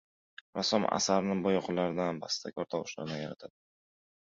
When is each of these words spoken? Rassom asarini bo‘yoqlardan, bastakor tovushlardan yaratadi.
Rassom 0.61 0.87
asarini 0.97 1.37
bo‘yoqlardan, 1.45 2.25
bastakor 2.27 2.71
tovushlardan 2.77 3.25
yaratadi. 3.27 3.61